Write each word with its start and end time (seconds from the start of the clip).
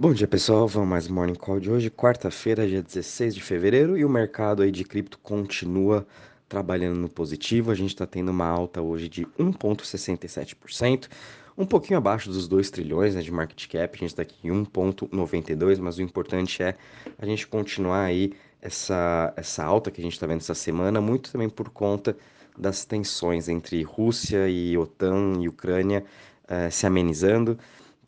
Bom 0.00 0.12
dia 0.12 0.28
pessoal, 0.28 0.68
vamos 0.68 0.88
mais 0.88 1.08
Morning 1.08 1.34
Call 1.34 1.58
de 1.58 1.68
hoje, 1.68 1.90
quarta-feira, 1.90 2.68
dia 2.68 2.80
16 2.80 3.34
de 3.34 3.42
fevereiro, 3.42 3.98
e 3.98 4.04
o 4.04 4.08
mercado 4.08 4.62
aí 4.62 4.70
de 4.70 4.84
cripto 4.84 5.18
continua 5.18 6.06
trabalhando 6.48 7.00
no 7.00 7.08
positivo. 7.08 7.72
A 7.72 7.74
gente 7.74 7.90
está 7.90 8.06
tendo 8.06 8.28
uma 8.28 8.46
alta 8.46 8.80
hoje 8.80 9.08
de 9.08 9.26
1,67%, 9.36 11.08
um 11.56 11.66
pouquinho 11.66 11.98
abaixo 11.98 12.30
dos 12.30 12.46
2 12.46 12.70
trilhões 12.70 13.16
né, 13.16 13.22
de 13.22 13.32
market 13.32 13.66
cap, 13.66 13.96
a 13.96 13.98
gente 13.98 14.10
está 14.10 14.22
aqui 14.22 14.36
em 14.44 14.50
1,92, 14.50 15.80
mas 15.80 15.98
o 15.98 16.02
importante 16.02 16.62
é 16.62 16.76
a 17.18 17.26
gente 17.26 17.48
continuar 17.48 18.04
aí 18.04 18.32
essa, 18.62 19.34
essa 19.36 19.64
alta 19.64 19.90
que 19.90 20.00
a 20.00 20.04
gente 20.04 20.12
está 20.12 20.28
vendo 20.28 20.42
essa 20.42 20.54
semana, 20.54 21.00
muito 21.00 21.32
também 21.32 21.48
por 21.48 21.70
conta 21.70 22.16
das 22.56 22.84
tensões 22.84 23.48
entre 23.48 23.82
Rússia 23.82 24.48
e 24.48 24.78
OTAN 24.78 25.40
e 25.40 25.48
Ucrânia 25.48 26.04
eh, 26.46 26.70
se 26.70 26.86
amenizando 26.86 27.58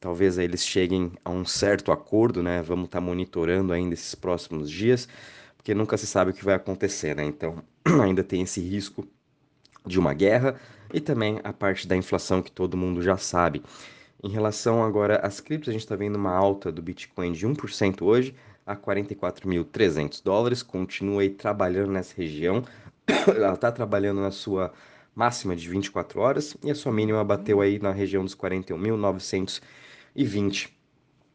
talvez 0.01 0.39
eles 0.39 0.67
cheguem 0.67 1.13
a 1.25 1.31
um 1.31 1.45
certo 1.45 1.93
acordo, 1.93 2.43
né? 2.43 2.63
Vamos 2.63 2.87
estar 2.87 2.99
tá 2.99 3.05
monitorando 3.05 3.73
ainda 3.73 3.95
esses 3.95 4.15
próximos 4.15 4.71
dias, 4.71 5.07
porque 5.57 5.75
nunca 5.75 5.97
se 5.99 6.07
sabe 6.07 6.31
o 6.31 6.35
que 6.35 6.45
vai 6.45 6.55
acontecer, 6.55 7.15
né? 7.15 7.25
Então, 7.25 7.63
ainda 8.03 8.25
tem 8.25 8.43
esse 8.43 8.61
risco 8.61 9.07
de 9.87 9.99
uma 9.99 10.15
guerra 10.15 10.59
e 10.93 11.01
também 11.01 11.39
a 11.45 11.53
parte 11.53 11.87
da 11.87 11.97
inflação 11.97 12.43
que 12.43 12.51
todo 12.51 12.77
mundo 12.77 13.03
já 13.03 13.17
sabe. 13.17 13.63
Em 14.23 14.29
relação 14.29 14.83
agora 14.83 15.17
às 15.17 15.41
criptos, 15.41 15.69
a 15.69 15.73
gente 15.73 15.83
está 15.83 15.97
vendo 15.97 16.17
uma 16.17 16.33
alta 16.33 16.73
do 16.73 16.83
Bitcoin 16.83 17.33
de 17.33 17.47
1% 17.47 18.03
hoje 18.03 18.35
a 18.67 18.77
44.300 18.77 20.23
dólares, 20.23 20.63
continua 20.63 21.23
aí 21.23 21.31
trabalhando 21.31 21.91
nessa 21.93 22.15
região, 22.17 22.63
ela 23.27 23.55
está 23.55 23.73
trabalhando 23.73 24.21
na 24.21 24.31
sua 24.31 24.73
máxima 25.15 25.57
de 25.57 25.69
24 25.69 26.21
horas 26.21 26.57
e 26.63 26.71
a 26.71 26.75
sua 26.75 26.93
mínima 26.93 27.25
bateu 27.25 27.61
aí 27.61 27.79
na 27.79 27.91
região 27.91 28.25
dos 28.25 28.35
41.900 28.35 29.61
e 30.15 30.25
20. 30.25 30.81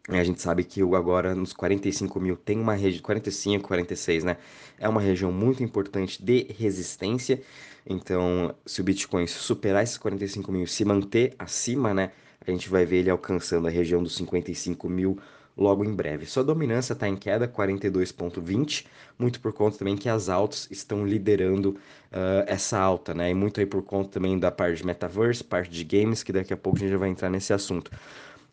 A 0.08 0.24
gente 0.24 0.40
sabe 0.40 0.64
que 0.64 0.82
agora 0.82 1.34
nos 1.34 1.52
45 1.52 2.20
mil 2.20 2.38
tem 2.38 2.60
uma 2.60 2.76
região, 2.76 3.02
45, 3.02 3.68
46, 3.68 4.24
né? 4.24 4.38
É 4.78 4.88
uma 4.88 5.02
região 5.02 5.32
muito 5.32 5.64
importante 5.64 6.24
de 6.24 6.46
resistência. 6.58 7.42
Então, 7.88 8.54
se 8.66 8.82
o 8.82 8.84
Bitcoin 8.84 9.26
superar 9.26 9.84
esses 9.84 9.98
45 9.98 10.52
mil, 10.52 10.68
se 10.68 10.86
manter 10.86 11.34
acima, 11.40 11.94
né? 11.94 12.12
A 12.46 12.52
gente 12.52 12.70
vai 12.70 12.86
ver 12.86 12.98
ele 12.98 13.10
alcançando 13.10 13.68
a 13.68 13.72
região 13.72 14.04
dos 14.04 14.16
55 14.16 14.88
mil 14.88 15.18
logo 15.58 15.84
em 15.84 15.94
breve. 15.94 16.26
Sua 16.26 16.44
dominância 16.44 16.94
está 16.94 17.08
em 17.08 17.16
queda, 17.16 17.48
42,20, 17.48 18.86
muito 19.18 19.40
por 19.40 19.54
conta 19.54 19.78
também 19.80 19.96
que 19.96 20.10
as 20.10 20.30
altas 20.30 20.68
estão 20.70 21.06
liderando 21.06 21.70
uh, 22.12 22.44
essa 22.46 22.78
alta, 22.78 23.14
né? 23.14 23.32
E 23.32 23.34
muito 23.34 23.60
aí 23.60 23.66
por 23.66 23.82
conta 23.82 24.10
também 24.12 24.38
da 24.38 24.52
parte 24.52 24.78
de 24.78 24.86
metaverse, 24.86 25.44
parte 25.44 25.72
de 25.72 25.84
games, 25.84 26.24
que 26.24 26.34
daqui 26.34 26.54
a 26.54 26.58
pouco 26.58 26.78
a 26.78 26.82
gente 26.82 26.92
já 26.92 26.98
vai 26.98 27.10
entrar 27.10 27.30
nesse 27.30 27.54
assunto. 27.54 27.90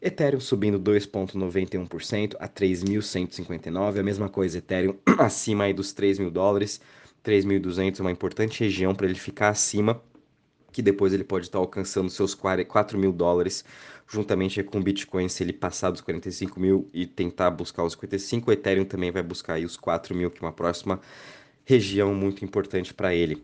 Ethereum 0.02 0.40
subindo 0.40 0.80
2,91% 0.80 2.34
a 2.40 2.48
3.159, 2.48 4.00
a 4.00 4.02
mesma 4.02 4.28
coisa, 4.28 4.58
Ethereum 4.58 4.96
acima 5.16 5.64
aí 5.64 5.72
dos 5.72 5.92
3 5.92 6.18
mil 6.18 6.30
dólares, 6.30 6.80
3.200 7.24 8.00
é 8.00 8.02
uma 8.02 8.10
importante 8.10 8.58
região 8.58 8.96
para 8.96 9.06
ele 9.06 9.14
ficar 9.14 9.50
acima, 9.50 10.02
que 10.72 10.82
depois 10.82 11.12
ele 11.12 11.22
pode 11.22 11.46
estar 11.46 11.58
alcançando 11.58 12.10
seus 12.10 12.34
4 12.34 12.98
mil 12.98 13.12
dólares, 13.12 13.64
juntamente 14.08 14.60
com 14.64 14.78
o 14.78 14.82
Bitcoin, 14.82 15.28
se 15.28 15.44
ele 15.44 15.52
passar 15.52 15.90
dos 15.92 16.00
45 16.00 16.58
mil 16.58 16.90
e 16.92 17.06
tentar 17.06 17.50
buscar 17.50 17.84
os 17.84 17.92
55, 17.92 18.50
o 18.50 18.52
Ethereum 18.52 18.84
também 18.84 19.12
vai 19.12 19.22
buscar 19.22 19.54
aí 19.54 19.64
os 19.64 19.76
4 19.76 20.16
mil, 20.16 20.32
que 20.32 20.42
é 20.42 20.46
uma 20.46 20.52
próxima 20.52 21.00
região 21.64 22.12
muito 22.12 22.44
importante 22.44 22.92
para 22.92 23.14
ele. 23.14 23.40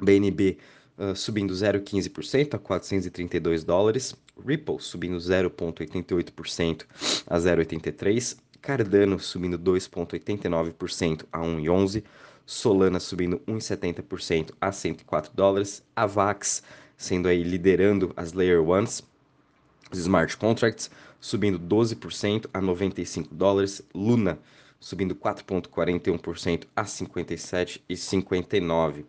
BNB 0.00 0.58
uh, 0.98 1.14
subindo 1.14 1.52
0,15% 1.54 2.54
a 2.54 2.58
432 2.58 3.64
dólares, 3.64 4.14
Ripple 4.44 4.78
subindo 4.80 5.16
0,88% 5.16 6.86
a 7.26 7.36
0,83%, 7.38 8.36
Cardano 8.60 9.18
subindo 9.18 9.58
2,89% 9.58 11.24
a 11.32 11.40
1,11%, 11.40 12.04
Solana 12.44 12.98
subindo 12.98 13.40
1,70% 13.46 14.52
a 14.60 14.72
104 14.72 15.32
dólares, 15.34 15.82
Avax 15.94 16.62
sendo 16.96 17.28
aí 17.28 17.42
liderando 17.42 18.12
as 18.16 18.32
Layer 18.32 18.60
Ones, 18.60 19.02
os 19.90 19.98
smart 19.98 20.36
contracts 20.36 20.90
subindo 21.20 21.58
12% 21.58 22.46
a 22.52 22.60
95 22.60 23.34
dólares, 23.34 23.82
Luna 23.94 24.38
subindo 24.82 25.14
4,41% 25.14 26.64
a 26.74 26.84
57,59. 26.84 29.04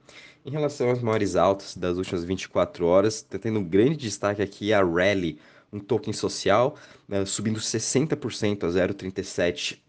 Em 0.46 0.52
relação 0.52 0.92
às 0.92 1.02
maiores 1.02 1.36
altas 1.36 1.76
das 1.76 1.98
últimas 1.98 2.24
24 2.24 2.86
horas, 2.86 3.16
está 3.16 3.40
tendo 3.40 3.60
um 3.60 3.64
grande 3.64 3.98
destaque 3.98 4.42
aqui 4.42 4.72
a 4.72 4.84
Rally, 4.84 5.40
um 5.72 5.80
token 5.80 6.14
social, 6.14 6.76
né, 7.08 7.26
subindo 7.26 7.60
60% 7.60 8.64
a 8.64 8.68
0,37 8.68 9.80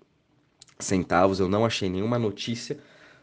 centavos. 0.78 1.38
Eu 1.38 1.48
não 1.48 1.66
achei 1.66 1.90
nenhuma 1.90 2.18
notícia 2.18 2.78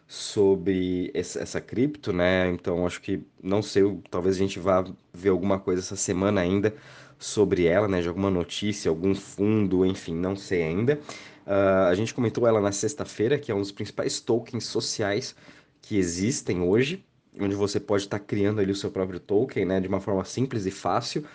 sobre 0.07 1.09
essa 1.13 1.59
cripto, 1.59 2.13
né? 2.13 2.51
Então 2.51 2.85
acho 2.85 3.01
que 3.01 3.23
não 3.41 3.61
sei, 3.61 3.83
talvez 4.09 4.35
a 4.35 4.39
gente 4.39 4.59
vá 4.59 4.85
ver 5.13 5.29
alguma 5.29 5.57
coisa 5.57 5.81
essa 5.81 5.95
semana 5.95 6.41
ainda 6.41 6.75
sobre 7.17 7.65
ela, 7.65 7.87
né? 7.87 8.01
De 8.01 8.09
alguma 8.09 8.29
notícia, 8.29 8.89
algum 8.89 9.15
fundo, 9.15 9.85
enfim, 9.85 10.13
não 10.13 10.35
sei 10.35 10.63
ainda. 10.63 10.99
Uh, 11.45 11.87
a 11.89 11.95
gente 11.95 12.13
comentou 12.13 12.47
ela 12.47 12.61
na 12.61 12.71
sexta-feira, 12.71 13.37
que 13.37 13.51
é 13.51 13.55
um 13.55 13.59
dos 13.59 13.71
principais 13.71 14.19
tokens 14.19 14.65
sociais 14.65 15.35
que 15.81 15.97
existem 15.97 16.61
hoje, 16.61 17.03
onde 17.39 17.55
você 17.55 17.79
pode 17.79 18.03
estar 18.03 18.19
tá 18.19 18.25
criando 18.25 18.61
ali 18.61 18.71
o 18.71 18.75
seu 18.75 18.91
próprio 18.91 19.19
token, 19.19 19.65
né, 19.65 19.79
de 19.79 19.87
uma 19.87 19.99
forma 19.99 20.23
simples 20.23 20.65
e 20.65 20.71
fácil. 20.71 21.25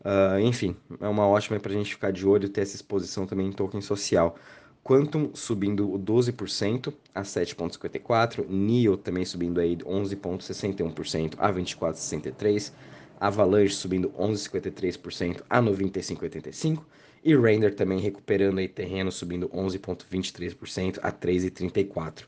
Uh, 0.00 0.38
enfim, 0.40 0.76
é 1.00 1.08
uma 1.08 1.26
ótima 1.26 1.58
para 1.58 1.72
a 1.72 1.74
gente 1.74 1.94
ficar 1.94 2.12
de 2.12 2.26
olho 2.26 2.48
ter 2.48 2.62
essa 2.62 2.76
exposição 2.76 3.26
também 3.26 3.48
em 3.48 3.52
token 3.52 3.80
social. 3.80 4.36
Quantum 4.82 5.30
subindo 5.34 5.86
12% 5.98 6.94
a 7.14 7.22
7,54%, 7.22 8.46
NIO 8.48 8.96
também 8.96 9.24
subindo 9.24 9.60
aí 9.60 9.76
11,61% 9.76 11.34
a 11.36 11.52
24,63%, 11.52 12.72
Avalanche 13.20 13.74
subindo 13.74 14.10
11,53% 14.10 15.42
a 15.50 15.60
95,85%, 15.60 16.80
e 17.22 17.36
Render 17.36 17.74
também 17.74 17.98
recuperando 17.98 18.58
aí 18.58 18.68
terreno, 18.68 19.10
subindo 19.10 19.48
11,23% 19.48 20.98
a 21.02 21.12
3,34%. 21.12 22.24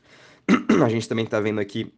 a 0.83 0.89
gente 0.89 1.07
também 1.07 1.25
está 1.25 1.39
vendo 1.39 1.59
aqui 1.59 1.93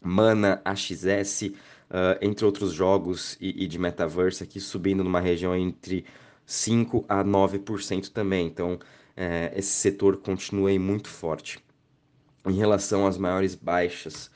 Mana, 0.00 0.60
AXS, 0.64 1.42
uh, 1.42 2.18
entre 2.20 2.44
outros 2.44 2.72
jogos 2.72 3.36
e, 3.40 3.64
e, 3.64 3.68
de 3.68 3.78
metaverse 3.78 4.42
aqui 4.42 4.58
subindo 4.58 5.04
numa 5.04 5.20
região 5.20 5.54
entre 5.54 6.04
5 6.44 7.04
a 7.08 7.22
9% 7.22 8.08
também. 8.08 8.46
Então, 8.46 8.78
é, 9.16 9.52
esse 9.54 9.70
setor 9.70 10.16
continua 10.16 10.70
aí 10.70 10.78
muito 10.78 11.08
forte. 11.08 11.60
Em 12.46 12.54
relação 12.54 13.06
às 13.06 13.16
maiores 13.16 13.54
baixas 13.54 14.30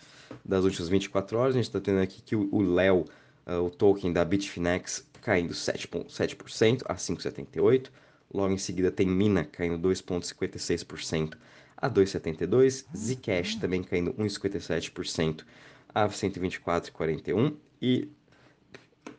das 0.45 0.65
últimas 0.65 0.89
24 0.89 1.37
horas, 1.37 1.55
a 1.55 1.59
gente 1.59 1.67
está 1.67 1.81
tendo 1.81 2.01
aqui 2.01 2.23
que 2.23 2.37
o 2.37 2.61
Léo, 2.61 3.05
uh, 3.47 3.65
o 3.65 3.71
token 3.71 4.13
da 4.13 4.25
Bitfinex, 4.25 5.05
caindo 5.27 5.53
7,7% 5.53 6.83
a 6.87 6.95
5,78%. 6.95 7.91
Logo 8.33 8.55
em 8.55 8.59
seguida 8.59 8.93
tem 8.93 9.09
Mina 9.09 9.45
caindo 9.45 9.77
2,56% 9.89 11.35
a 11.77 11.91
2,72%. 11.91 12.85
Zcash 12.97 13.57
também 13.57 13.83
caindo 13.83 14.15
1,57% 14.15 15.45
a 15.93 16.09
124,41%. 16.09 17.57
E 17.83 18.09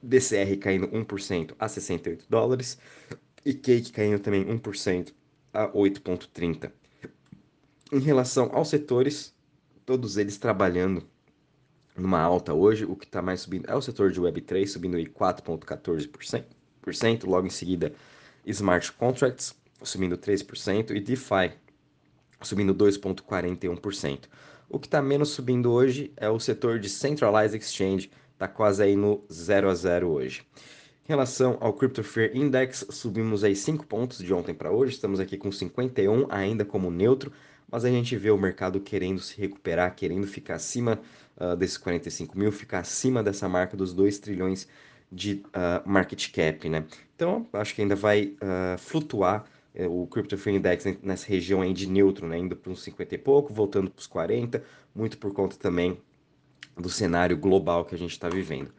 DCR 0.02 0.56
caindo 0.58 0.88
1% 0.88 1.54
a 1.60 1.68
68 1.68 2.26
dólares. 2.30 2.78
E 3.46 3.54
Cake 3.54 3.92
caindo 3.92 4.20
também 4.20 4.46
1% 4.46 5.14
a 5.54 5.68
8,30. 5.68 6.72
Em 7.92 8.00
relação 8.00 8.50
aos 8.54 8.70
setores, 8.70 9.36
todos 9.86 10.16
eles 10.16 10.38
trabalhando 10.38 11.06
numa 11.98 12.20
alta 12.20 12.54
hoje. 12.54 12.86
O 12.86 12.96
que 12.96 13.06
está 13.06 13.22
mais 13.22 13.42
subindo 13.42 13.70
é 13.70 13.76
o 13.76 13.82
setor 13.82 14.12
de 14.12 14.22
Web3, 14.22 14.68
subindo 14.68 14.98
4,14%. 14.98 17.26
Logo 17.26 17.48
em 17.48 17.50
seguida, 17.50 17.94
Smart 18.46 18.92
Contracts 18.94 19.56
subindo 19.84 20.18
3% 20.18 20.96
e 20.96 21.00
DeFi 21.00 21.52
subindo 22.42 22.74
2,41%. 22.74 24.26
O 24.70 24.80
que 24.80 24.88
está 24.88 25.02
menos 25.02 25.30
subindo 25.30 25.72
hoje 25.72 26.12
é 26.18 26.30
o 26.30 26.40
setor 26.40 26.80
de 26.80 26.90
Centralized 26.90 27.60
Exchange, 27.60 28.12
está 28.34 28.48
quase 28.48 28.84
aí 28.84 28.96
no 28.96 29.24
0 29.32 29.70
a 29.70 29.76
0 29.76 30.10
hoje. 30.10 30.44
Em 31.06 31.10
relação 31.10 31.58
ao 31.62 31.74
Crypto 31.74 32.04
Fear 32.04 32.36
Index, 32.36 32.86
subimos 32.90 33.44
aí 33.44 33.56
5 33.56 33.88
pontos 33.88 34.20
de 34.20 34.34
ontem 34.34 34.54
para 34.54 34.72
hoje, 34.72 34.94
estamos 34.94 35.20
aqui 35.20 35.38
com 35.38 35.52
51 35.52 36.28
ainda 36.30 36.66
como 36.66 36.92
neutro, 36.92 37.32
mas 37.70 37.84
a 37.86 37.90
gente 37.90 38.16
vê 38.16 38.32
o 38.32 38.38
mercado 38.38 38.80
querendo 38.80 39.20
se 39.20 39.40
recuperar, 39.40 39.96
querendo 39.96 40.26
ficar 40.26 40.56
acima 40.56 41.00
uh, 41.38 41.56
desses 41.56 41.78
45 41.78 42.38
mil, 42.38 42.52
ficar 42.52 42.80
acima 42.80 43.22
dessa 43.22 43.48
marca 43.50 43.76
dos 43.76 43.94
2 43.94 44.20
trilhões 44.20 44.68
de 45.12 45.44
uh, 45.48 45.90
market 45.90 46.32
cap, 46.32 46.68
né? 46.70 46.86
Então, 47.16 47.48
acho 47.54 47.74
que 47.74 47.82
ainda 47.82 47.96
vai 47.96 48.36
uh, 48.42 48.78
flutuar 48.78 49.46
uh, 49.76 50.02
o 50.02 50.08
Crypto 50.08 50.38
Fear 50.38 50.58
Index 50.58 50.86
nessa 51.02 51.28
região 51.28 51.62
aí 51.62 51.74
de 51.74 51.90
neutro, 51.90 52.28
né? 52.28 52.38
Indo 52.38 52.56
para 52.56 52.72
uns 52.72 52.84
50 52.84 53.16
e 53.16 53.18
pouco, 53.18 53.54
voltando 53.54 53.90
para 53.90 54.00
os 54.00 54.08
40, 54.08 54.64
muito 54.96 55.18
por 55.18 55.34
conta 55.34 55.58
também 55.58 56.00
do 56.76 56.90
cenário 56.90 57.38
global 57.38 57.86
que 57.86 57.96
a 57.96 57.98
gente 57.98 58.12
está 58.12 58.30
vivendo. 58.30 58.72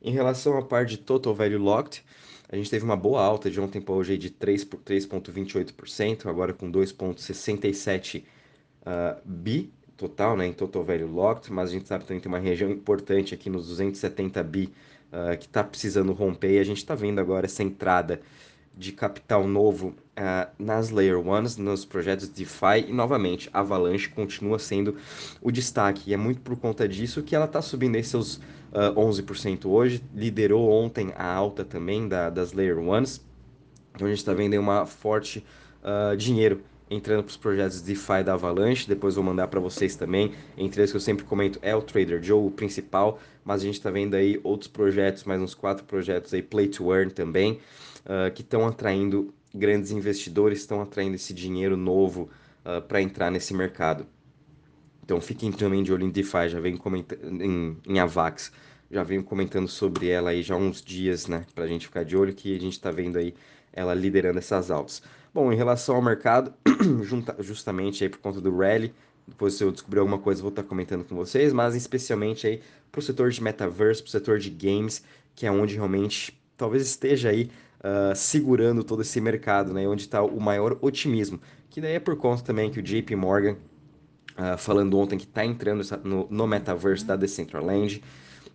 Em 0.00 0.10
relação 0.10 0.56
à 0.58 0.62
parte 0.62 0.90
de 0.90 0.98
Total 0.98 1.34
Value 1.34 1.58
Locked, 1.58 2.04
A 2.52 2.56
gente 2.56 2.68
teve 2.68 2.84
uma 2.84 2.96
boa 2.96 3.22
alta 3.22 3.50
de 3.50 3.58
ontem 3.58 3.80
para 3.80 3.94
hoje 3.94 4.18
de 4.18 4.28
3,28%, 4.28 6.26
agora 6.26 6.52
com 6.52 6.70
2,67 6.70 8.22
uh, 8.82 9.18
bi 9.24 9.72
total, 9.96 10.36
né, 10.36 10.48
em 10.48 10.52
total 10.52 10.84
value 10.84 11.06
locked, 11.06 11.50
mas 11.50 11.70
a 11.70 11.72
gente 11.72 11.88
sabe 11.88 12.04
também 12.04 12.18
que 12.18 12.24
tem 12.24 12.30
uma 12.30 12.38
região 12.38 12.70
importante 12.70 13.32
aqui 13.34 13.48
nos 13.48 13.68
270 13.68 14.44
bi 14.44 14.70
uh, 15.10 15.34
que 15.38 15.46
está 15.46 15.64
precisando 15.64 16.12
romper 16.12 16.56
e 16.56 16.58
a 16.58 16.64
gente 16.64 16.76
está 16.76 16.94
vendo 16.94 17.20
agora 17.20 17.46
essa 17.46 17.62
entrada 17.62 18.20
de 18.76 18.92
capital 18.92 19.46
novo 19.46 19.88
uh, 19.88 20.50
nas 20.58 20.90
Layer 20.90 21.18
Ones, 21.18 21.56
nos 21.56 21.84
projetos 21.84 22.28
DeFi, 22.28 22.86
e 22.88 22.92
novamente, 22.92 23.50
Avalanche 23.52 24.08
continua 24.08 24.58
sendo 24.58 24.96
o 25.40 25.50
destaque, 25.50 26.10
e 26.10 26.14
é 26.14 26.16
muito 26.16 26.40
por 26.40 26.56
conta 26.56 26.88
disso 26.88 27.22
que 27.22 27.36
ela 27.36 27.44
está 27.44 27.60
subindo 27.60 27.96
esses 27.96 28.10
seus 28.10 28.36
uh, 28.36 28.94
11% 28.96 29.66
hoje, 29.66 30.02
liderou 30.14 30.70
ontem 30.70 31.12
a 31.16 31.26
alta 31.26 31.64
também 31.64 32.08
da, 32.08 32.30
das 32.30 32.52
Layer 32.52 32.78
Ones, 32.78 33.24
então 33.94 34.06
a 34.06 34.10
gente 34.10 34.20
está 34.20 34.32
vendo 34.32 34.54
aí 34.54 34.58
uma 34.58 34.86
forte 34.86 35.44
uh, 35.82 36.16
dinheiro 36.16 36.62
entrando 36.92 37.22
para 37.22 37.30
os 37.30 37.36
projetos 37.36 37.80
DeFi 37.80 38.22
da 38.24 38.34
Avalanche, 38.34 38.86
depois 38.86 39.14
vou 39.14 39.24
mandar 39.24 39.48
para 39.48 39.58
vocês 39.58 39.96
também, 39.96 40.32
entre 40.56 40.80
eles 40.80 40.90
que 40.90 40.96
eu 40.96 41.00
sempre 41.00 41.24
comento 41.24 41.58
é 41.62 41.74
o 41.74 41.80
Trader 41.80 42.22
Joe, 42.22 42.46
o 42.46 42.50
principal, 42.50 43.18
mas 43.44 43.62
a 43.62 43.64
gente 43.64 43.74
está 43.74 43.90
vendo 43.90 44.14
aí 44.14 44.38
outros 44.44 44.68
projetos, 44.68 45.24
mais 45.24 45.40
uns 45.40 45.54
quatro 45.54 45.84
projetos 45.84 46.34
aí, 46.34 46.42
Play 46.42 46.68
to 46.68 46.94
Earn 46.94 47.10
também, 47.10 47.58
uh, 48.04 48.30
que 48.32 48.42
estão 48.42 48.66
atraindo 48.66 49.32
grandes 49.54 49.90
investidores, 49.90 50.58
estão 50.58 50.82
atraindo 50.82 51.14
esse 51.14 51.32
dinheiro 51.32 51.76
novo 51.76 52.28
uh, 52.64 52.82
para 52.82 53.00
entrar 53.00 53.30
nesse 53.30 53.54
mercado. 53.54 54.06
Então 55.04 55.20
fiquem 55.20 55.50
também 55.50 55.82
de 55.82 55.92
olho 55.92 56.04
em 56.04 56.10
DeFi, 56.10 56.48
já 56.48 56.60
venho 56.60 56.78
comentando 56.78 57.42
em, 57.42 57.76
em 57.86 57.98
Avax, 57.98 58.52
já 58.92 59.02
venho 59.02 59.24
comentando 59.24 59.66
sobre 59.66 60.08
ela 60.10 60.30
aí 60.30 60.42
já 60.42 60.54
há 60.54 60.58
uns 60.58 60.82
dias, 60.82 61.26
né, 61.26 61.46
para 61.54 61.64
a 61.64 61.66
gente 61.66 61.86
ficar 61.86 62.04
de 62.04 62.16
olho 62.16 62.34
que 62.34 62.54
a 62.54 62.60
gente 62.60 62.74
está 62.74 62.90
vendo 62.90 63.16
aí 63.16 63.34
ela 63.72 63.94
liderando 63.94 64.38
essas 64.38 64.70
altas. 64.70 65.02
Bom, 65.32 65.50
em 65.50 65.56
relação 65.56 65.96
ao 65.96 66.02
mercado, 66.02 66.52
justamente 67.40 68.04
aí 68.04 68.10
por 68.10 68.18
conta 68.18 68.38
do 68.38 68.54
rally, 68.54 68.92
depois 69.26 69.54
se 69.54 69.64
eu 69.64 69.72
descobrir 69.72 70.00
alguma 70.00 70.18
coisa 70.18 70.42
vou 70.42 70.50
estar 70.50 70.62
comentando 70.62 71.04
com 71.04 71.16
vocês, 71.16 71.54
mas 71.54 71.74
especialmente 71.74 72.46
aí 72.46 72.60
para 72.90 72.98
o 72.98 73.02
setor 73.02 73.30
de 73.30 73.42
metaverse, 73.42 74.02
para 74.02 74.08
o 74.08 74.12
setor 74.12 74.38
de 74.38 74.50
games, 74.50 75.02
que 75.34 75.46
é 75.46 75.50
onde 75.50 75.74
realmente 75.74 76.38
talvez 76.56 76.82
esteja 76.82 77.30
aí 77.30 77.50
uh, 77.80 78.14
segurando 78.14 78.84
todo 78.84 79.00
esse 79.00 79.20
mercado, 79.20 79.72
né? 79.72 79.88
Onde 79.88 80.02
está 80.02 80.22
o 80.22 80.38
maior 80.38 80.76
otimismo. 80.82 81.40
Que 81.70 81.80
daí 81.80 81.94
é 81.94 82.00
por 82.00 82.16
conta 82.16 82.42
também 82.42 82.70
que 82.70 82.78
o 82.78 82.82
JP 82.82 83.16
Morgan, 83.16 83.56
uh, 84.32 84.58
falando 84.58 84.98
ontem 84.98 85.16
que 85.16 85.24
está 85.24 85.44
entrando 85.44 85.82
no, 86.04 86.26
no 86.30 86.46
metaverse 86.46 87.04
da 87.04 87.16
Decentraland, 87.16 88.02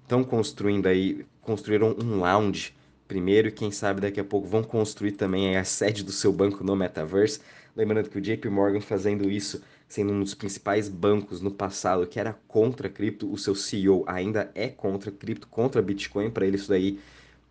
estão 0.08 0.24
construindo 0.24 0.88
aí, 0.88 1.26
construíram 1.42 1.94
um 2.02 2.22
lounge 2.22 2.74
primeiro 3.10 3.50
e 3.50 3.52
quem 3.52 3.72
sabe 3.72 4.00
daqui 4.00 4.22
a 4.22 4.24
pouco 4.24 4.48
vão 4.48 4.64
construir 4.64 5.12
também 5.12 5.58
a 5.58 5.66
sede 5.66 6.02
do 6.02 6.14
seu 6.14 6.32
banco 6.32 6.64
no 6.64 6.78
metaverse. 6.78 7.42
Lembrando 7.76 8.10
que 8.10 8.18
o 8.18 8.22
JP 8.22 8.50
Morgan 8.50 8.80
fazendo 8.80 9.30
isso, 9.30 9.62
sendo 9.88 10.14
um 10.14 10.22
dos 10.22 10.34
principais 10.34 10.88
bancos 10.88 11.42
no 11.42 11.52
passado 11.52 12.08
que 12.08 12.20
era 12.20 12.34
contra 12.48 12.88
cripto, 12.90 13.32
o 13.32 13.38
seu 13.38 13.54
CEO 13.54 14.06
ainda 14.08 14.50
é 14.56 14.70
contra 14.70 15.12
cripto, 15.12 15.46
contra 15.48 15.82
Bitcoin, 15.82 16.32
para 16.32 16.46
ele 16.46 16.56
isso 16.56 16.70
daí 16.70 17.00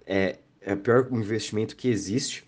é, 0.06 0.38
é 0.62 0.72
o 0.72 0.78
pior 0.78 1.08
investimento 1.12 1.76
que 1.76 1.88
existe. 1.88 2.42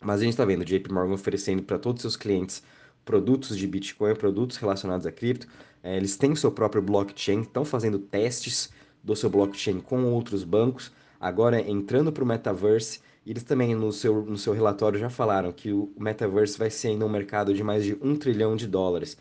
Mas 0.00 0.20
a 0.20 0.24
gente 0.24 0.34
está 0.34 0.44
vendo 0.44 0.62
o 0.62 0.64
JP 0.64 0.92
Morgan 0.92 1.14
oferecendo 1.14 1.62
para 1.62 1.78
todos 1.78 2.04
os 2.04 2.12
seus 2.12 2.16
clientes 2.16 2.62
produtos 3.04 3.56
de 3.56 3.66
Bitcoin, 3.66 4.14
produtos 4.14 4.58
relacionados 4.58 5.06
a 5.06 5.12
cripto. 5.12 5.48
É, 5.82 5.96
eles 5.96 6.16
têm 6.16 6.30
o 6.30 6.36
seu 6.36 6.52
próprio 6.52 6.80
blockchain, 6.80 7.40
estão 7.40 7.64
fazendo 7.64 7.98
testes 7.98 8.70
do 9.04 9.14
seu 9.14 9.28
blockchain 9.28 9.80
com 9.80 10.04
outros 10.04 10.42
bancos. 10.42 10.90
Agora, 11.20 11.60
entrando 11.60 12.10
para 12.10 12.24
o 12.24 12.26
metaverse, 12.26 13.00
eles 13.26 13.42
também 13.42 13.74
no 13.74 13.92
seu, 13.92 14.22
no 14.24 14.36
seu 14.36 14.52
relatório 14.52 14.98
já 14.98 15.10
falaram 15.10 15.52
que 15.52 15.72
o 15.72 15.92
metaverse 15.98 16.58
vai 16.58 16.70
ser 16.70 16.88
ainda 16.88 17.06
um 17.06 17.08
mercado 17.08 17.54
de 17.54 17.62
mais 17.62 17.84
de 17.84 17.96
um 18.00 18.16
trilhão 18.16 18.56
de 18.56 18.66
dólares. 18.66 19.16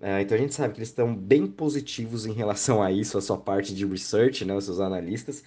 É, 0.00 0.22
então 0.22 0.36
a 0.36 0.40
gente 0.40 0.54
sabe 0.54 0.72
que 0.74 0.80
eles 0.80 0.88
estão 0.88 1.14
bem 1.14 1.46
positivos 1.46 2.26
em 2.26 2.32
relação 2.32 2.82
a 2.82 2.90
isso, 2.90 3.18
a 3.18 3.20
sua 3.20 3.36
parte 3.36 3.74
de 3.74 3.84
research, 3.86 4.44
né, 4.44 4.54
os 4.54 4.64
seus 4.64 4.80
analistas. 4.80 5.44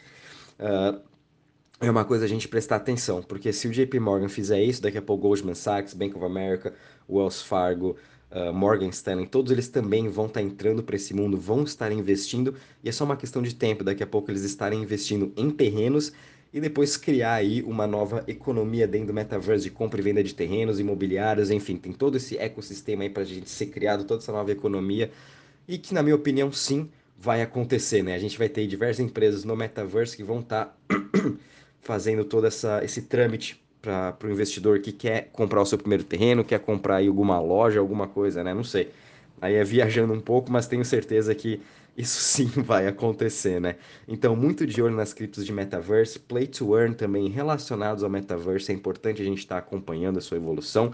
Uh, 0.60 1.02
é 1.82 1.90
uma 1.90 2.06
coisa 2.06 2.26
a 2.26 2.28
gente 2.28 2.48
prestar 2.48 2.78
atenção, 2.78 3.22
porque 3.24 3.52
se 3.52 3.68
o 3.68 3.72
JP 3.72 4.00
Morgan 4.00 4.30
fizer 4.30 4.62
isso, 4.62 4.82
daqui 4.82 4.98
a 4.98 5.02
pouco 5.02 5.24
Goldman 5.28 5.56
Sachs, 5.56 5.94
Bank 5.94 6.16
of 6.16 6.24
America, 6.24 6.74
Wells 7.10 7.42
Fargo, 7.42 7.98
uh, 8.34 8.54
Morgan 8.54 8.90
Stanley, 8.90 9.28
todos 9.28 9.52
eles 9.52 9.68
também 9.70 10.10
vão 10.10 10.26
estar 10.26 10.40
tá 10.40 10.46
entrando 10.46 10.84
para 10.84 10.96
esse 10.96 11.14
mundo, 11.14 11.38
vão 11.38 11.64
estar 11.64 11.92
investindo, 11.92 12.56
e 12.84 12.90
é 12.90 12.92
só 12.92 13.04
uma 13.04 13.16
questão 13.16 13.42
de 13.42 13.56
tempo, 13.56 13.84
daqui 13.84 14.04
a 14.04 14.08
pouco 14.08 14.32
eles 14.32 14.44
estarem 14.44 14.82
investindo 14.82 15.32
em 15.38 15.50
terrenos 15.50 16.12
e 16.52 16.60
depois 16.60 16.98
criar 16.98 17.36
aí 17.36 17.64
uma 17.64 17.88
nova 17.88 18.24
economia 18.28 18.88
dentro 18.88 19.08
do 19.08 19.14
metaverse 19.14 19.64
de 19.64 19.72
compra 19.72 20.00
e 20.00 20.04
venda 20.04 20.24
de 20.24 20.36
terrenos, 20.36 20.80
imobiliários, 20.80 21.50
enfim, 21.50 21.78
tem 21.78 21.92
todo 21.92 22.18
esse 22.18 22.38
ecossistema 22.38 23.04
aí 23.04 23.10
para 23.10 23.24
a 23.24 23.26
gente 23.26 23.50
ser 23.50 23.68
criado, 23.68 24.04
toda 24.04 24.22
essa 24.22 24.32
nova 24.32 24.52
economia, 24.52 25.12
e 25.68 25.78
que 25.78 25.94
na 25.94 26.04
minha 26.04 26.16
opinião 26.16 26.52
sim 26.52 26.90
vai 27.18 27.42
acontecer, 27.42 28.04
né? 28.04 28.14
A 28.14 28.20
gente 28.20 28.38
vai 28.38 28.50
ter 28.50 28.68
diversas 28.68 29.00
empresas 29.00 29.44
no 29.46 29.56
metaverse 29.56 30.16
que 30.16 30.24
vão 30.24 30.42
estar 30.42 30.66
tá 30.66 30.96
fazendo 31.82 32.24
todo 32.26 32.46
essa, 32.46 32.84
esse 32.84 33.04
trâmite 33.04 33.63
para 33.84 34.16
o 34.24 34.32
investidor 34.32 34.80
que 34.80 34.94
quer 34.94 35.30
comprar 35.34 35.62
o 35.62 35.66
seu 35.66 35.78
primeiro 35.78 36.06
terreno, 36.06 36.42
quer 36.42 36.60
comprar 36.60 36.98
aí 36.98 37.08
alguma 37.08 37.38
loja, 37.42 37.82
alguma 37.82 38.08
coisa, 38.08 38.42
né? 38.42 38.54
Não 38.54 38.64
sei. 38.64 38.90
Aí 39.42 39.56
é 39.56 39.64
viajando 39.64 40.14
um 40.14 40.22
pouco, 40.22 40.50
mas 40.50 40.68
tenho 40.68 40.86
certeza 40.86 41.36
que 41.36 41.62
isso 41.98 42.18
sim 42.24 42.46
vai 42.46 42.88
acontecer, 42.88 43.60
né? 43.60 43.76
Então, 44.08 44.38
muito 44.38 44.66
de 44.66 44.82
olho 44.82 44.96
nas 44.96 45.14
criptos 45.14 45.46
de 45.46 45.52
metaverse, 45.52 46.18
play 46.18 46.48
to 46.48 46.78
earn 46.78 46.96
também 46.96 47.28
relacionados 47.28 48.06
ao 48.06 48.10
metaverse, 48.10 48.72
é 48.72 48.76
importante 48.76 49.22
a 49.22 49.26
gente 49.26 49.40
estar 49.40 49.56
tá 49.56 49.60
acompanhando 49.60 50.18
a 50.18 50.22
sua 50.22 50.38
evolução 50.38 50.94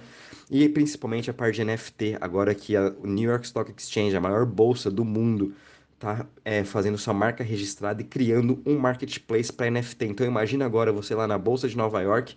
e 0.50 0.68
principalmente 0.68 1.30
a 1.30 1.33
parte 1.33 1.57
de 1.57 1.65
NFT, 1.65 2.18
agora 2.19 2.56
que 2.56 2.75
a 2.75 2.91
New 3.03 3.30
York 3.30 3.45
Stock 3.45 3.71
Exchange, 3.77 4.15
a 4.15 4.19
maior 4.19 4.47
bolsa 4.47 4.89
do 4.89 5.06
mundo, 5.06 5.53
tá 6.00 6.25
é, 6.44 6.63
fazendo 6.63 6.97
sua 6.97 7.13
marca 7.13 7.44
registrada 7.44 8.01
e 8.01 8.06
criando 8.06 8.59
um 8.65 8.80
marketplace 8.80 9.53
para 9.53 9.69
NFT. 9.69 10.06
Então 10.06 10.25
imagina 10.25 10.65
agora 10.65 10.91
você 10.91 11.13
lá 11.13 11.27
na 11.27 11.38
Bolsa 11.38 11.68
de 11.68 11.77
Nova 11.77 12.01
York, 12.01 12.36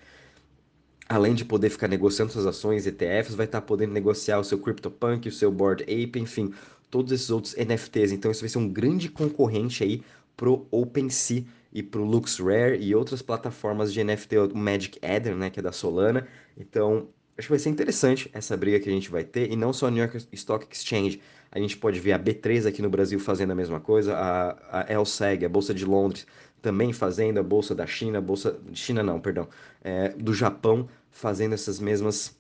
além 1.13 1.35
de 1.35 1.45
poder 1.45 1.71
ficar 1.71 1.89
negociando 1.89 2.33
suas 2.33 2.47
ações, 2.47 2.87
ETFs, 2.87 3.35
vai 3.35 3.47
estar 3.47 3.61
tá 3.61 3.67
podendo 3.67 3.93
negociar 3.93 4.39
o 4.39 4.45
seu 4.45 4.59
CryptoPunk, 4.59 5.29
o 5.29 5.33
seu 5.33 5.51
Board 5.51 5.83
Ape, 5.83 6.19
enfim, 6.19 6.53
todos 6.91 7.13
esses 7.13 7.31
outros 7.31 7.55
NFTs. 7.55 8.13
Então 8.13 8.31
isso 8.31 8.41
vai 8.41 8.49
ser 8.49 8.59
um 8.59 8.69
grande 8.69 9.09
concorrente 9.09 9.83
aí 9.83 10.03
pro 10.37 10.67
OpenSea 10.71 11.45
e 11.73 11.83
pro 11.83 12.05
LuxRare 12.05 12.79
e 12.81 12.95
outras 12.95 13.23
plataformas 13.23 13.93
de 13.93 14.03
NFT, 14.05 14.39
o 14.39 14.57
Magic 14.57 14.99
Eden, 15.03 15.35
né, 15.35 15.51
que 15.51 15.61
é 15.61 15.63
da 15.63 15.73
Solana. 15.73 16.27
Então, 16.57 17.09
acho 17.37 17.47
que 17.47 17.53
vai 17.53 17.59
ser 17.59 17.71
interessante 17.71 18.31
essa 18.33 18.57
briga 18.57 18.79
que 18.79 18.89
a 18.89 18.93
gente 18.93 19.11
vai 19.11 19.25
ter, 19.25 19.51
e 19.51 19.57
não 19.57 19.73
só 19.73 19.87
a 19.87 19.91
New 19.91 20.03
York 20.03 20.27
Stock 20.33 20.67
Exchange, 20.71 21.21
a 21.51 21.59
gente 21.59 21.77
pode 21.77 21.99
ver 21.99 22.13
a 22.13 22.19
B3 22.19 22.67
aqui 22.67 22.83
no 22.83 22.91
Brasil 22.91 23.19
fazendo 23.19 23.53
a 23.53 23.55
mesma 23.55 23.81
coisa, 23.81 24.15
a, 24.15 24.81
a 24.81 25.01
LSEG, 25.01 25.45
a 25.45 25.49
Bolsa 25.49 25.73
de 25.73 25.85
Londres, 25.85 26.27
também 26.61 26.93
fazendo, 26.93 27.39
a 27.39 27.43
Bolsa 27.43 27.75
da 27.75 27.87
China, 27.87 28.19
a 28.19 28.21
Bolsa... 28.21 28.59
China 28.73 29.03
não, 29.03 29.21
perdão, 29.21 29.49
é, 29.83 30.11
do 30.11 30.33
Japão 30.33 30.89
fazendo 31.13 31.53
essas 31.53 31.79
mesmas 31.79 32.37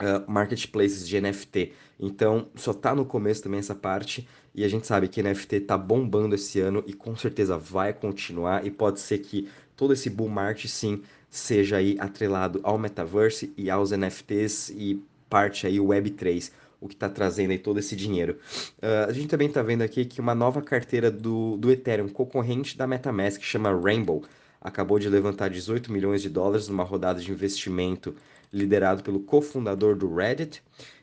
uh, 0.00 0.30
marketplaces 0.30 1.06
de 1.06 1.20
NFT. 1.20 1.72
Então, 2.00 2.48
só 2.56 2.72
está 2.72 2.94
no 2.94 3.04
começo 3.04 3.42
também 3.42 3.60
essa 3.60 3.74
parte, 3.74 4.26
e 4.54 4.64
a 4.64 4.68
gente 4.68 4.86
sabe 4.86 5.06
que 5.06 5.22
NFT 5.22 5.56
está 5.56 5.78
bombando 5.78 6.34
esse 6.34 6.58
ano 6.60 6.82
e 6.86 6.92
com 6.92 7.14
certeza 7.14 7.56
vai 7.56 7.92
continuar, 7.92 8.66
e 8.66 8.70
pode 8.70 8.98
ser 8.98 9.18
que 9.18 9.48
todo 9.76 9.92
esse 9.92 10.10
bull 10.10 10.28
market, 10.28 10.68
sim, 10.68 11.02
seja 11.30 11.76
aí 11.76 11.96
atrelado 12.00 12.60
ao 12.62 12.76
metaverse 12.76 13.52
e 13.56 13.70
aos 13.70 13.92
NFTs 13.92 14.70
e 14.70 15.02
parte 15.30 15.66
aí 15.66 15.78
Web3 15.78 16.50
o 16.82 16.88
que 16.88 16.94
está 16.94 17.08
trazendo 17.08 17.52
aí 17.52 17.58
todo 17.58 17.78
esse 17.78 17.94
dinheiro. 17.94 18.36
Uh, 18.78 19.08
a 19.08 19.12
gente 19.12 19.28
também 19.28 19.46
está 19.46 19.62
vendo 19.62 19.82
aqui 19.82 20.04
que 20.04 20.20
uma 20.20 20.34
nova 20.34 20.60
carteira 20.60 21.12
do, 21.12 21.56
do 21.56 21.70
Ethereum, 21.70 22.08
concorrente 22.08 22.76
da 22.76 22.88
MetaMask, 22.88 23.38
que 23.38 23.46
chama 23.46 23.72
Rainbow, 23.72 24.24
acabou 24.62 24.98
de 24.98 25.08
levantar 25.08 25.50
18 25.50 25.92
milhões 25.92 26.22
de 26.22 26.30
dólares 26.30 26.68
numa 26.68 26.84
rodada 26.84 27.20
de 27.20 27.30
investimento 27.30 28.14
liderado 28.52 29.02
pelo 29.02 29.20
cofundador 29.20 29.96
do 29.96 30.14
Reddit. 30.14 30.62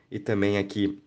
E 0.10 0.18
também 0.18 0.58
aqui, 0.58 1.00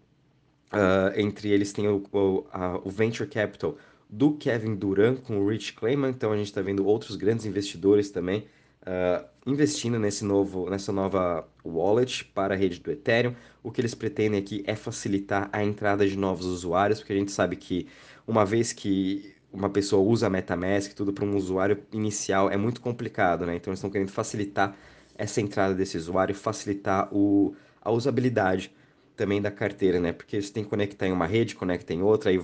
uh, 0.72 1.18
entre 1.18 1.50
eles, 1.50 1.72
tem 1.72 1.88
o, 1.88 2.02
o, 2.12 2.46
a, 2.52 2.78
o 2.84 2.90
Venture 2.90 3.28
Capital 3.28 3.76
do 4.08 4.34
Kevin 4.34 4.74
Durant 4.74 5.20
com 5.22 5.38
o 5.38 5.48
Rich 5.48 5.72
Clayman. 5.72 6.10
Então 6.10 6.32
a 6.32 6.36
gente 6.36 6.46
está 6.46 6.60
vendo 6.60 6.86
outros 6.86 7.16
grandes 7.16 7.46
investidores 7.46 8.10
também 8.10 8.46
uh, 8.82 9.24
investindo 9.46 9.98
nesse 9.98 10.24
novo, 10.24 10.68
nessa 10.68 10.92
nova 10.92 11.48
wallet 11.64 12.24
para 12.26 12.54
a 12.54 12.56
rede 12.56 12.80
do 12.80 12.90
Ethereum. 12.90 13.34
O 13.62 13.70
que 13.70 13.80
eles 13.80 13.94
pretendem 13.94 14.38
aqui 14.38 14.62
é 14.66 14.74
facilitar 14.74 15.48
a 15.52 15.64
entrada 15.64 16.06
de 16.06 16.16
novos 16.16 16.46
usuários, 16.46 16.98
porque 17.00 17.12
a 17.12 17.16
gente 17.16 17.32
sabe 17.32 17.56
que 17.56 17.88
uma 18.26 18.44
vez 18.44 18.72
que 18.72 19.34
uma 19.52 19.68
pessoa 19.68 20.02
usa 20.02 20.30
MetaMask, 20.30 20.94
tudo 20.94 21.12
para 21.12 21.24
um 21.24 21.36
usuário 21.36 21.82
inicial 21.92 22.50
é 22.50 22.56
muito 22.56 22.80
complicado, 22.80 23.44
né? 23.44 23.56
Então 23.56 23.70
eles 23.70 23.78
estão 23.78 23.90
querendo 23.90 24.10
facilitar 24.10 24.74
essa 25.16 25.40
entrada 25.40 25.74
desse 25.74 25.96
usuário, 25.96 26.34
facilitar 26.34 27.08
o, 27.12 27.54
a 27.80 27.90
usabilidade 27.90 28.72
também 29.16 29.42
da 29.42 29.50
carteira, 29.50 30.00
né? 30.00 30.12
Porque 30.12 30.40
você 30.40 30.52
tem 30.52 30.64
que 30.64 30.70
conectar 30.70 31.06
em 31.06 31.12
uma 31.12 31.26
rede, 31.26 31.54
conecta 31.54 31.92
em 31.92 32.02
outra, 32.02 32.30
aí 32.30 32.42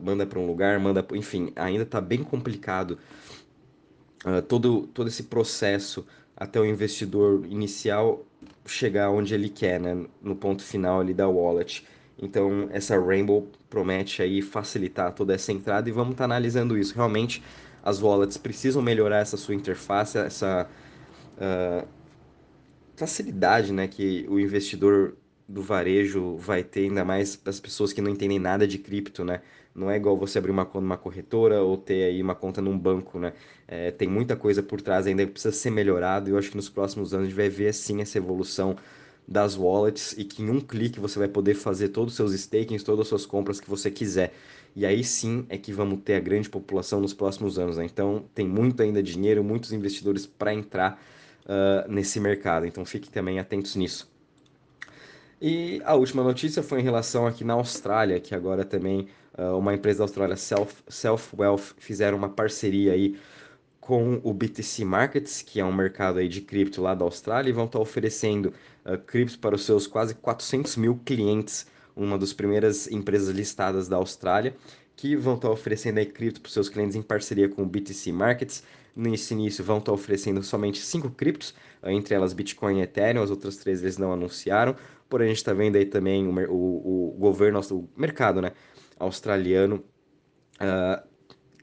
manda 0.00 0.26
para 0.26 0.38
um 0.38 0.46
lugar, 0.46 0.78
manda, 0.78 1.04
enfim, 1.14 1.52
ainda 1.56 1.82
está 1.82 2.00
bem 2.00 2.22
complicado 2.22 2.98
uh, 4.24 4.42
todo, 4.42 4.86
todo 4.88 5.08
esse 5.08 5.24
processo 5.24 6.06
até 6.36 6.60
o 6.60 6.66
investidor 6.66 7.44
inicial 7.48 8.24
chegar 8.66 9.10
onde 9.10 9.34
ele 9.34 9.48
quer, 9.48 9.80
né? 9.80 10.06
No 10.20 10.36
ponto 10.36 10.62
final 10.62 11.00
ali 11.00 11.14
da 11.14 11.28
wallet. 11.28 11.86
Então, 12.22 12.68
essa 12.70 12.98
Rainbow 12.98 13.50
promete 13.68 14.22
aí 14.22 14.40
facilitar 14.40 15.12
toda 15.12 15.34
essa 15.34 15.52
entrada 15.52 15.88
e 15.88 15.92
vamos 15.92 16.12
estar 16.12 16.22
tá 16.22 16.24
analisando 16.26 16.78
isso. 16.78 16.94
Realmente, 16.94 17.42
as 17.82 18.00
wallets 18.00 18.36
precisam 18.36 18.80
melhorar 18.80 19.18
essa 19.18 19.36
sua 19.36 19.56
interface, 19.56 20.16
essa 20.16 20.68
uh, 21.36 21.86
facilidade 22.94 23.72
né, 23.72 23.88
que 23.88 24.24
o 24.28 24.38
investidor 24.38 25.16
do 25.48 25.60
varejo 25.60 26.36
vai 26.36 26.62
ter, 26.62 26.82
ainda 26.84 27.04
mais 27.04 27.40
as 27.44 27.58
pessoas 27.58 27.92
que 27.92 28.00
não 28.00 28.10
entendem 28.10 28.38
nada 28.38 28.66
de 28.66 28.78
cripto, 28.78 29.24
né? 29.24 29.42
Não 29.74 29.90
é 29.90 29.96
igual 29.96 30.16
você 30.16 30.38
abrir 30.38 30.50
uma 30.50 30.64
conta 30.64 30.80
numa 30.80 30.96
corretora 30.96 31.60
ou 31.62 31.76
ter 31.76 32.04
aí 32.04 32.22
uma 32.22 32.34
conta 32.34 32.62
num 32.62 32.78
banco, 32.78 33.18
né? 33.18 33.32
É, 33.66 33.90
tem 33.90 34.08
muita 34.08 34.36
coisa 34.36 34.62
por 34.62 34.80
trás 34.80 35.06
ainda 35.06 35.26
que 35.26 35.32
precisa 35.32 35.52
ser 35.52 35.70
melhorado 35.70 36.28
e 36.28 36.32
eu 36.32 36.38
acho 36.38 36.50
que 36.50 36.56
nos 36.56 36.68
próximos 36.68 37.12
anos 37.12 37.26
a 37.26 37.28
gente 37.28 37.36
vai 37.36 37.48
ver 37.48 37.72
sim 37.74 38.00
essa 38.00 38.16
evolução 38.18 38.76
das 39.26 39.56
wallets 39.56 40.14
e 40.18 40.24
que 40.24 40.42
em 40.42 40.50
um 40.50 40.60
clique 40.60 41.00
você 41.00 41.18
vai 41.18 41.28
poder 41.28 41.54
fazer 41.54 41.88
todos 41.88 42.12
os 42.12 42.16
seus 42.16 42.32
stakings, 42.32 42.84
todas 42.84 43.02
as 43.02 43.08
suas 43.08 43.26
compras 43.26 43.60
que 43.60 43.68
você 43.68 43.90
quiser. 43.90 44.34
E 44.74 44.86
aí 44.86 45.04
sim 45.04 45.44
é 45.48 45.58
que 45.58 45.72
vamos 45.72 46.00
ter 46.04 46.14
a 46.14 46.20
grande 46.20 46.48
população 46.48 47.00
nos 47.00 47.12
próximos 47.12 47.58
anos. 47.58 47.76
Né? 47.76 47.84
Então 47.84 48.24
tem 48.34 48.46
muito 48.46 48.82
ainda 48.82 49.02
dinheiro, 49.02 49.44
muitos 49.44 49.72
investidores 49.72 50.26
para 50.26 50.52
entrar 50.52 51.02
uh, 51.44 51.90
nesse 51.90 52.18
mercado. 52.18 52.66
Então 52.66 52.84
fiquem 52.84 53.10
também 53.10 53.38
atentos 53.38 53.76
nisso. 53.76 54.10
E 55.40 55.82
a 55.84 55.94
última 55.94 56.22
notícia 56.22 56.62
foi 56.62 56.80
em 56.80 56.84
relação 56.84 57.26
aqui 57.26 57.42
na 57.42 57.54
Austrália, 57.54 58.20
que 58.20 58.34
agora 58.34 58.64
também 58.64 59.08
uh, 59.36 59.58
uma 59.58 59.74
empresa 59.74 59.98
da 59.98 60.04
Austrália, 60.04 60.36
Self, 60.36 60.74
Self 60.88 61.34
Wealth, 61.36 61.74
fizeram 61.78 62.16
uma 62.16 62.28
parceria 62.28 62.92
aí 62.92 63.16
com 63.82 64.20
o 64.22 64.32
BTC 64.32 64.84
Markets, 64.84 65.42
que 65.42 65.58
é 65.58 65.64
um 65.64 65.72
mercado 65.72 66.20
aí 66.20 66.28
de 66.28 66.40
cripto 66.40 66.80
lá 66.80 66.94
da 66.94 67.04
Austrália, 67.04 67.50
e 67.50 67.52
vão 67.52 67.64
estar 67.64 67.80
oferecendo 67.80 68.54
uh, 68.86 68.96
cripto 68.96 69.40
para 69.40 69.56
os 69.56 69.64
seus 69.64 69.88
quase 69.88 70.14
400 70.14 70.76
mil 70.76 71.00
clientes, 71.04 71.66
uma 71.96 72.16
das 72.16 72.32
primeiras 72.32 72.86
empresas 72.86 73.34
listadas 73.34 73.88
da 73.88 73.96
Austrália, 73.96 74.54
que 74.94 75.16
vão 75.16 75.34
estar 75.34 75.50
oferecendo 75.50 75.98
aí 75.98 76.06
cripto 76.06 76.40
para 76.40 76.46
os 76.46 76.52
seus 76.54 76.68
clientes 76.68 76.94
em 76.94 77.02
parceria 77.02 77.48
com 77.48 77.64
o 77.64 77.66
BTC 77.66 78.12
Markets. 78.12 78.62
Nesse 78.94 79.34
início 79.34 79.64
vão 79.64 79.78
estar 79.78 79.90
oferecendo 79.90 80.44
somente 80.44 80.78
cinco 80.78 81.10
criptos, 81.10 81.52
uh, 81.82 81.90
entre 81.90 82.14
elas 82.14 82.32
Bitcoin 82.32 82.78
e 82.78 82.82
Ethereum, 82.82 83.20
as 83.20 83.30
outras 83.30 83.56
três 83.56 83.82
eles 83.82 83.98
não 83.98 84.12
anunciaram, 84.12 84.76
porém 85.08 85.26
a 85.26 85.28
gente 85.30 85.38
está 85.38 85.52
vendo 85.52 85.74
aí 85.74 85.86
também 85.86 86.24
o, 86.24 86.30
o, 86.30 87.08
o 87.08 87.18
governo, 87.18 87.58
o 87.72 87.88
mercado 87.96 88.40
né, 88.40 88.52
australiano 89.00 89.82
uh, 90.60 91.04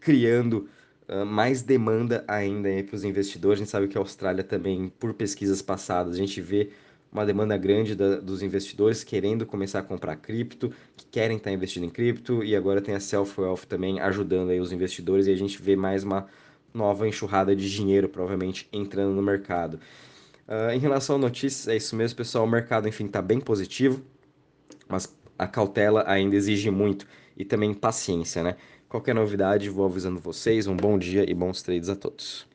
criando 0.02 0.68
ah, 0.68 0.79
mais 1.26 1.62
demanda 1.62 2.24
ainda 2.28 2.70
para 2.84 2.96
os 2.96 3.04
investidores. 3.04 3.60
A 3.60 3.64
gente 3.64 3.72
sabe 3.72 3.88
que 3.88 3.98
a 3.98 4.02
Austrália 4.02 4.44
também, 4.44 4.92
por 5.00 5.14
pesquisas 5.14 5.62
passadas, 5.62 6.14
a 6.14 6.18
gente 6.18 6.40
vê 6.42 6.70
uma 7.12 7.26
demanda 7.26 7.58
grande 7.58 7.96
da, 7.96 8.18
dos 8.20 8.44
investidores 8.44 9.04
querendo 9.04 9.46
começar 9.46 9.80
a 9.80 9.84
comprar 9.84 10.16
cripto, 10.16 10.72
que 10.96 11.06
querem 11.08 11.38
estar 11.38 11.52
investindo 11.52 11.86
em 11.86 11.90
cripto, 11.90 12.44
e 12.44 12.56
agora 12.56 12.82
tem 12.82 12.94
a 12.94 13.00
Self-Wealth 13.00 13.66
também 13.68 14.00
ajudando 14.00 14.52
aí 14.52 14.60
os 14.60 14.72
investidores, 14.72 15.28
e 15.28 15.32
a 15.32 15.36
gente 15.36 15.62
vê 15.62 15.76
mais 15.76 16.04
uma 16.04 16.28
nova 16.74 17.08
enxurrada 17.08 17.56
de 17.56 17.70
dinheiro, 17.70 18.08
provavelmente, 18.08 18.68
entrando 18.72 19.16
no 19.16 19.22
mercado. 19.22 19.80
Uh, 20.48 20.72
em 20.74 20.80
relação 20.80 21.16
a 21.16 21.20
notícias, 21.20 21.68
é 21.68 21.76
isso 21.76 21.96
mesmo, 21.96 22.18
pessoal. 22.18 22.46
O 22.46 22.50
mercado, 22.50 22.88
enfim, 22.88 23.06
está 23.06 23.22
bem 23.22 23.40
positivo, 23.40 24.02
mas 24.88 25.14
a 25.38 25.48
cautela 25.48 26.04
ainda 26.08 26.36
exige 26.36 26.70
muito 26.70 27.08
e 27.38 27.46
também 27.46 27.74
paciência, 27.74 28.44
né? 28.44 28.56
Qualquer 28.90 29.14
novidade, 29.14 29.70
vou 29.70 29.86
avisando 29.86 30.20
vocês. 30.20 30.66
Um 30.66 30.76
bom 30.76 30.98
dia 30.98 31.24
e 31.30 31.34
bons 31.36 31.62
trades 31.62 31.90
a 31.90 31.96
todos. 31.96 32.49